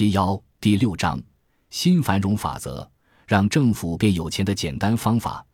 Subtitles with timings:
[0.00, 1.22] 七幺第六章
[1.68, 2.90] 新繁荣法则，
[3.26, 5.44] 让政府变有钱的简单方法，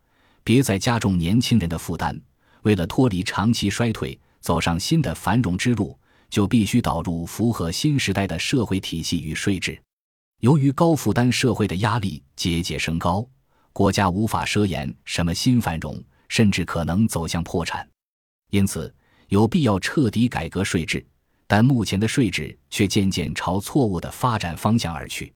[0.44, 2.16] 别再加重年轻人的负担。
[2.62, 5.98] 为了脱离长期衰退，走上新的繁荣之路，
[6.30, 9.76] 就必须导入符合新时代的社会体系与税制。
[10.42, 13.28] 由于高负担社会的压力节节升高，
[13.72, 17.84] 国家无法奢言什么新繁荣，甚至可能走向破产。
[18.50, 18.94] 因此，
[19.26, 21.04] 有必要彻底改革税制。
[21.46, 25.32] 但目前的税制却渐渐朝错误的发展方向而去。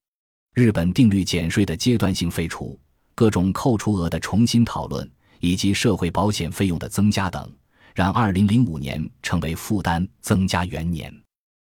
[0.54, 2.78] 日本定律减税的阶段性废除、
[3.14, 7.48] 各种扣除额的重新讨论，以及社会保险费用的增加等，
[7.94, 11.14] 让2005年成为负担增加元年。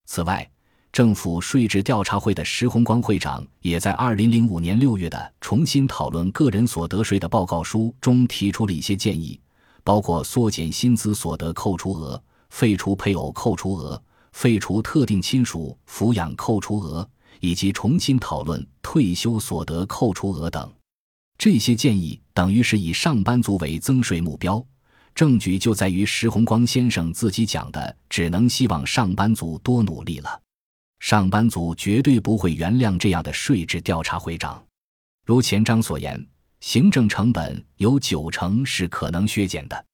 [0.07, 0.49] 此外，
[0.91, 9.40] 政府税制调查会的石宏光会长也在2005年6月的重新讨论个人所得税的报告书中提出了一些建议，
[9.84, 14.02] 包括缩减薪资所得扣除额、废除配偶扣除额。
[14.35, 20.70] 废除特定亲属抚养扣除额，以及重新讨论退休所得扣除额等，
[21.37, 24.63] 这些建议等于是以上班族为增税目标。
[25.15, 30.41] 证据就在于石洪光先生自己讲的，只能希望上班族多努力了。
[30.99, 34.62] 上班族绝对不会原谅这样的税制调查会长。
[35.26, 36.27] 如前章所言，
[36.59, 39.85] 行政成本有九成是可能削减的。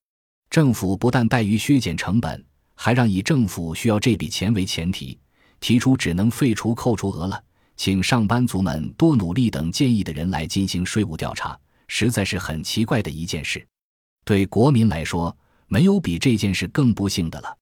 [0.50, 2.44] 政府不但怠于削减成本。
[2.84, 5.16] 还让以政府需要这笔钱为前提，
[5.60, 7.40] 提出只能废除扣除额了，
[7.78, 11.56] 请上班族们多努力等建议的人来进行税务调查，
[11.88, 13.64] 实在是很奇怪的一件事。
[14.26, 15.38] 对国民来说，
[15.68, 17.56] 没有比这件事更不幸的了。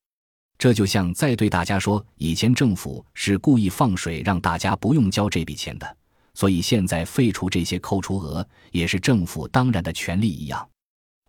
[0.58, 5.98] 这就像在对大家说，以前政府是故意放水让大家不用交这笔钱的，
[6.34, 10.66] 所以现在废除这些扣除额也是政府当然的权利一样。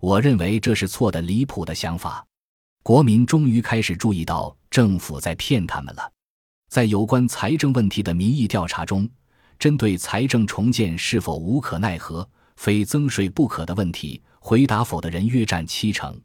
[0.01, 2.25] 我认为这是错的离谱的想法。
[2.83, 6.13] 国民终于开始注意到政府在骗他们了。
[6.71, 9.09] 在有关财政问题的民意调查中，
[9.59, 16.19] 针对财政重建是否无可奈何、非增税不可的问题，回答否的人约占七成。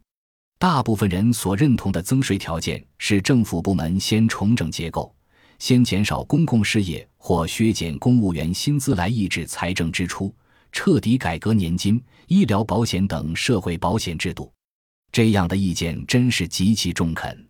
[0.58, 5.14] 大部分人所认同的增税条件是政府部门先重整结构，
[5.60, 10.33] 先减少公共事业或削减公务员薪资来抑制财政支出，
[10.71, 14.49] 彻底改革年金、医疗保险等社会保险制度。
[15.15, 17.48] 这样的意见真是极其中肯。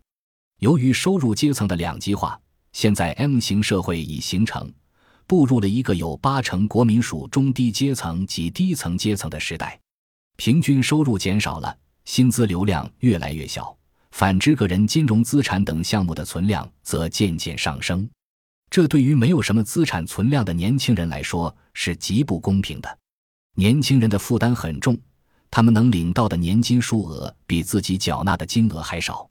[0.60, 2.40] 由于收入阶层的两极化，
[2.72, 4.72] 现在 M 型社会已形成，
[5.26, 9.76] 步入了一个有八成国民属中低阶层及低层阶层的时代。
[10.36, 13.76] 平均收入减少了，薪资流量越来越小；
[14.12, 18.08] 反之，个人金融资产等项目的存量则渐渐上升。
[18.70, 22.98] 这对于没有什么资产存量的年轻人来说是极不公平的。
[23.56, 24.96] 年轻人的负担很重。
[25.50, 29.28] 他们能领到的年金数额比自己缴纳的金额还少，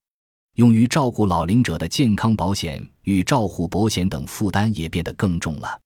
[0.55, 5.79] 用于照顾老龄者的健康保险与照护保险等负担也变得更重了。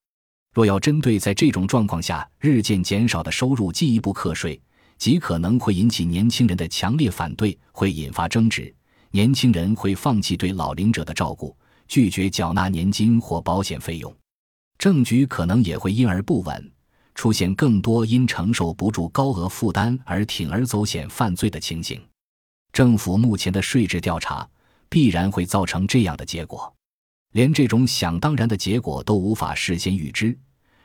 [0.54, 4.60] 若要针对在这种状况下日渐减少的收入进一步课税，
[4.98, 8.74] 极可能会引起年轻人的强烈反对，会引发争执。
[9.12, 11.56] 年轻人会放弃对老龄者的照顾，
[11.88, 14.14] 拒绝缴纳年金或保险费用，
[14.78, 16.72] 政局可能也会因而不稳。
[17.14, 22.00] 出现更多因承受不住高额负担而铤而走险犯罪的情形，
[22.72, 24.48] 政府目前的税制调查
[24.88, 26.72] 必然会造成这样的结果。
[27.32, 30.36] 连这种想当然的结果都无法事先预知，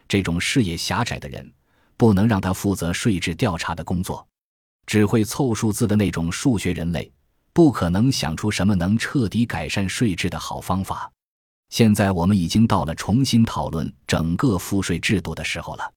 [0.08, 1.52] 这种视野狭窄的人，
[1.98, 4.28] 不能让他负责税制调查的工作。
[4.86, 7.12] 只会凑数字的那种数学人类，
[7.54, 11.12] 不可能想出什么能彻底改善税制的好方法。
[11.70, 15.92] 现在我们已经到了重新讨论整个赋税制度的时候了。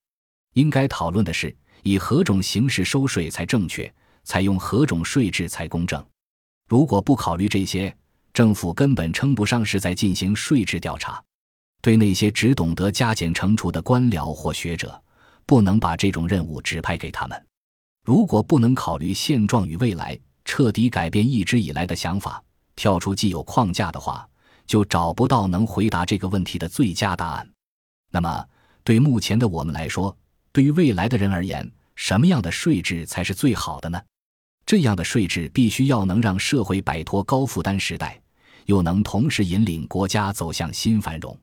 [0.54, 3.92] 应该讨论的是，以何种形式收税才正确，
[4.24, 6.04] 采用何种税制才公正。
[6.68, 7.94] 如果不考虑这些，
[8.32, 11.22] 政府根本称不上是在进行税制调查。
[11.80, 15.00] 对那些只懂得加减乘除的官僚或学者，
[15.46, 17.46] 不能把这种任务指派给他们。
[18.04, 22.42] 如果不能考虑现状与未来，彻底改变一直以来的想法，
[22.74, 24.28] 跳出既有框架的话，
[24.66, 27.48] 就找不到能回答这个问题的最佳答案。
[28.10, 28.44] 那么，
[28.82, 30.16] 对目前的我们来说，
[30.58, 34.02] 对于未来的人而言，什么样的税制才是最好的呢？
[34.66, 38.20] 这样的税制必须要能让社会摆脱高负担时代，
[38.66, 41.38] 又能同时引领国家走向新繁荣。